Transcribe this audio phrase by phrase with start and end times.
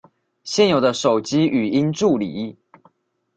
[0.43, 2.57] 現有的手機語音助理